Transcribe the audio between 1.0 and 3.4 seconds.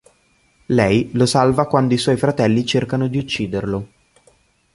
lo salva quando i suoi fratelli cercano di